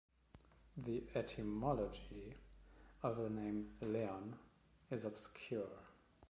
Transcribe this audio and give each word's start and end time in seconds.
The 0.75 1.03
etymology 1.13 2.33
of 3.03 3.17
the 3.17 3.29
name 3.29 3.75
Leon 3.81 4.39
is 4.89 5.05
obscure. 5.05 5.83